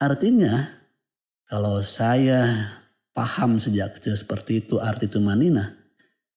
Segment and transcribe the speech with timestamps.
[0.00, 0.64] Artinya
[1.44, 2.72] kalau saya
[3.12, 5.76] paham sejak kecil seperti itu arti tumanina,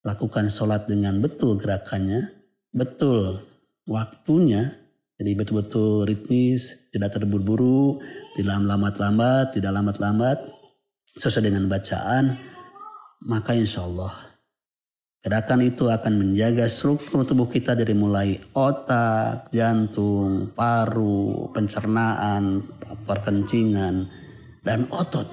[0.03, 2.27] lakukan sholat dengan betul gerakannya,
[2.75, 3.39] betul
[3.87, 4.67] waktunya,
[5.15, 8.03] jadi betul-betul ritmis, tidak terburu-buru,
[8.35, 10.43] tidak lambat-lambat, tidak lambat-lambat,
[11.15, 12.35] sesuai dengan bacaan,
[13.23, 14.32] maka insya Allah
[15.23, 22.59] Gerakan itu akan menjaga struktur tubuh kita dari mulai otak, jantung, paru, pencernaan,
[23.07, 24.03] perkencingan,
[24.67, 25.23] dan otot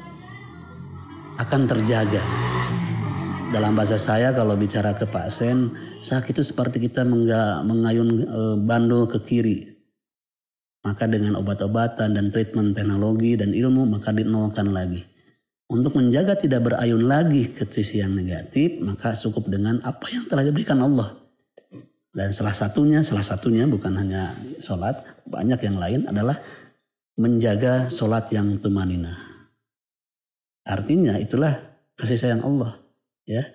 [1.43, 2.23] akan terjaga.
[3.51, 5.75] Dalam bahasa saya kalau bicara ke pasien,
[6.07, 7.03] sakit itu seperti kita
[7.67, 9.75] mengayun e, bandul ke kiri.
[10.87, 15.10] Maka dengan obat-obatan dan treatment teknologi dan ilmu maka dinolkan lagi.
[15.71, 20.43] Untuk menjaga tidak berayun lagi ke sisi yang negatif, maka cukup dengan apa yang telah
[20.43, 21.15] diberikan Allah.
[22.11, 24.99] Dan salah satunya, salah satunya bukan hanya sholat,
[25.31, 26.35] banyak yang lain adalah
[27.15, 29.15] menjaga sholat yang tumanina.
[30.67, 31.55] Artinya itulah
[31.95, 32.75] kasih sayang Allah,
[33.23, 33.47] ya,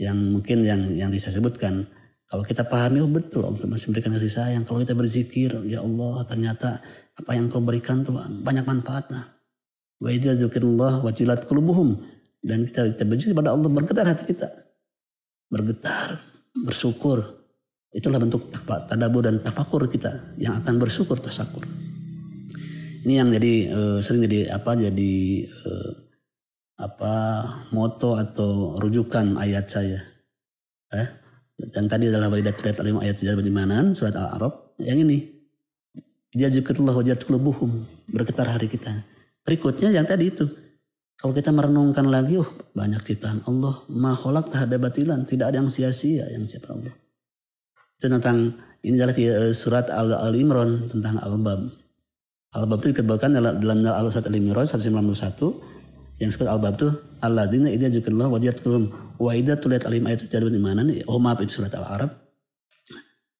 [0.00, 1.84] yang mungkin yang yang bisa sebutkan.
[2.32, 4.64] Kalau kita pahami, oh betul Allah masih memberikan kasih sayang.
[4.64, 6.80] Kalau kita berzikir, ya Allah ternyata
[7.12, 9.31] apa yang kau berikan tuh banyak manfaatnya.
[10.02, 10.34] Wa idza
[11.06, 11.94] wajilat qulubuhum
[12.42, 14.50] dan kita kita berzikir pada Allah bergetar hati kita.
[15.46, 16.18] Bergetar,
[16.58, 17.22] bersyukur.
[17.94, 21.62] Itulah bentuk tadabbur dan tafakur kita yang akan bersyukur tasakur.
[23.06, 25.14] Ini yang jadi uh, sering jadi apa jadi
[25.46, 25.90] uh,
[26.82, 27.14] apa
[27.70, 30.00] moto atau rujukan ayat saya.
[30.90, 31.08] Eh?
[31.62, 32.82] Dan tadi adalah waidat ayat
[33.22, 34.74] ayat di mana surat Al-Arab.
[34.82, 35.18] Yang ini
[36.32, 39.11] dia zikrullah wajat qulubuhum bergetar hari kita.
[39.42, 40.46] Berikutnya yang tadi itu.
[41.18, 43.86] Kalau kita merenungkan lagi, oh banyak ciptaan Allah.
[43.86, 45.22] Makhluk tak ada batilan.
[45.22, 46.94] Tidak ada yang sia-sia yang ciptaan Allah.
[47.98, 51.60] Itu tentang, ini adalah eh, surat Al-Imran tentang Al-Bab.
[52.58, 56.18] Al-Bab itu dikebawakan dalam Al-Surat Al-Imran 198.
[56.18, 56.88] Yang disebut Al-Bab itu,
[57.22, 58.90] Alladzina idha zikrullah wajat kulum.
[59.22, 60.26] Wa idha tuliat alim ayat
[60.58, 61.06] mana nih?
[61.06, 62.10] Oh maaf itu surat Al-Arab.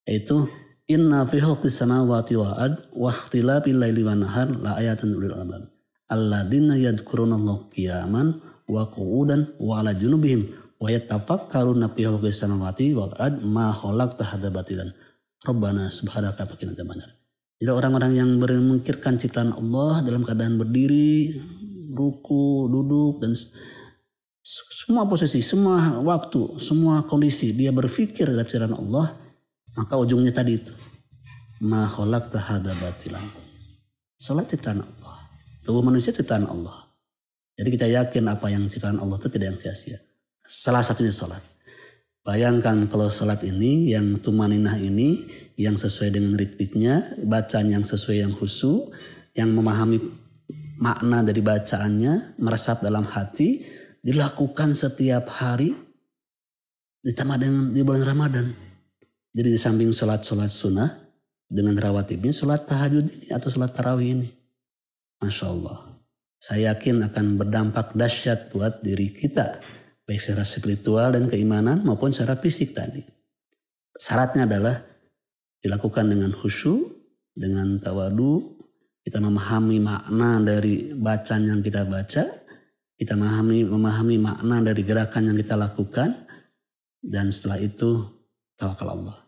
[0.07, 0.47] Itu
[0.87, 5.71] Inna fi khalqis samawati wa ikhtilafil laili wan nahar la ayatan ulil albab
[6.15, 13.41] alladzina yadhkurunallaha qiyaman wa qu'udan wa ala junubihim wa yatafakkaruna fi khalqis samawati wal ard
[13.41, 14.93] ma khalaqta hadza batilan.
[15.43, 17.11] Rabbana subhanaka faqina adzabannar
[17.63, 21.31] jadi orang-orang yang memikirkan ciptaan Allah dalam keadaan berdiri
[21.95, 23.39] ruku duduk dan
[24.43, 29.15] semua posisi semua waktu semua kondisi dia berpikir dalam ciptaan Allah
[29.79, 30.75] maka ujungnya tadi itu
[31.63, 33.23] ma khalaqta hadza batilan.
[34.19, 35.22] Salat ciptaan Allah
[35.63, 36.91] Tubuh manusia ciptaan Allah.
[37.55, 39.99] Jadi kita yakin apa yang ciptaan Allah itu tidak yang sia-sia.
[40.43, 41.41] Salah satunya sholat.
[42.23, 45.27] Bayangkan kalau sholat ini, yang tumaninah ini,
[45.59, 48.95] yang sesuai dengan ritmisnya, bacaan yang sesuai yang khusyuk,
[49.35, 49.99] yang memahami
[50.79, 53.63] makna dari bacaannya, meresap dalam hati,
[54.03, 55.75] dilakukan setiap hari,
[57.07, 58.47] ditambah dengan di bulan Ramadan.
[59.35, 60.91] Jadi di samping sholat-sholat sunnah,
[61.53, 64.42] dengan rawatibnya sholat tahajud ini atau sholat tarawih ini.
[65.23, 65.79] Masya Allah.
[66.43, 69.63] Saya yakin akan berdampak dahsyat buat diri kita.
[70.03, 73.07] Baik secara spiritual dan keimanan maupun secara fisik tadi.
[73.95, 74.83] Syaratnya adalah
[75.63, 76.91] dilakukan dengan khusyuk,
[77.39, 78.59] dengan tawadu,
[79.07, 82.27] kita memahami makna dari bacaan yang kita baca,
[82.99, 86.27] kita memahami, memahami makna dari gerakan yang kita lakukan,
[87.03, 88.03] dan setelah itu
[88.59, 89.19] tawakal Allah.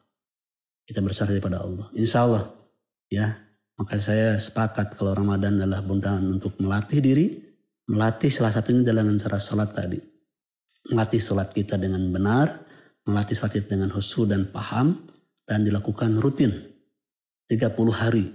[0.87, 1.87] Kita bersandar pada Allah.
[1.95, 2.45] Insya Allah
[3.11, 3.31] ya
[3.75, 7.27] maka saya sepakat kalau Ramadan adalah bundaran untuk melatih diri,
[7.91, 9.99] melatih salah satunya dengan cara sholat tadi.
[10.95, 12.55] Melatih sholat kita dengan benar,
[13.03, 14.95] melatih sholat kita dengan husu dan paham,
[15.43, 16.55] dan dilakukan rutin.
[17.51, 18.27] 30 hari.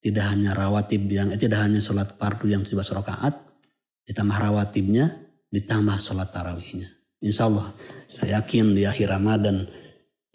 [0.00, 3.36] Tidak hanya rawatib yang, eh, tidak hanya sholat fardu yang tiba rakaat,
[4.08, 5.12] ditambah rawatibnya,
[5.52, 6.88] ditambah sholat tarawihnya.
[7.20, 7.68] Insya Allah,
[8.08, 9.68] saya yakin di akhir Ramadan,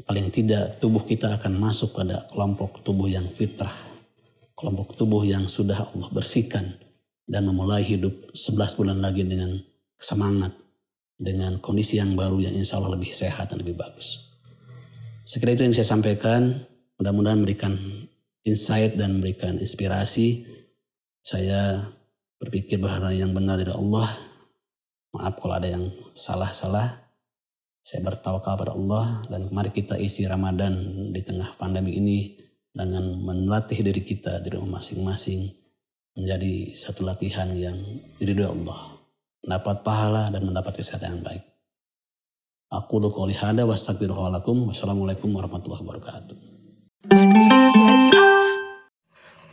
[0.05, 3.94] paling tidak tubuh kita akan masuk pada kelompok tubuh yang fitrah
[4.55, 6.79] kelompok tubuh yang sudah Allah bersihkan
[7.27, 9.59] dan memulai hidup 11 bulan lagi dengan
[9.99, 10.55] semangat,
[11.19, 14.31] dengan kondisi yang baru yang insya Allah lebih sehat dan lebih bagus.
[15.25, 16.63] Sekira itu yang saya sampaikan,
[17.01, 17.73] mudah-mudahan memberikan
[18.45, 20.45] insight dan memberikan inspirasi.
[21.25, 21.91] Saya
[22.37, 24.13] berpikir bahwa yang benar dari Allah.
[25.17, 27.03] Maaf kalau ada yang salah-salah.
[27.85, 30.73] Saya bertawakal pada Allah dan mari kita isi Ramadan
[31.13, 32.44] di tengah pandemi ini
[32.75, 35.47] dengan melatih diri kita di rumah masing-masing
[36.15, 37.79] menjadi satu latihan yang
[38.19, 38.99] diridhoi Allah.
[39.45, 41.43] Mendapat pahala dan mendapat kesehatan yang baik.
[42.71, 46.37] Aku lu qouli hada wassalamualaikum warahmatullahi wabarakatuh.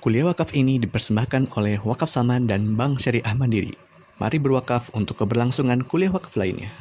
[0.03, 3.71] Kuliah wakaf ini dipersembahkan oleh Wakaf Saman dan Bank Syariah Mandiri.
[4.23, 6.71] Mari berwakaf untuk keberlangsungan kuliah wakaf lainnya.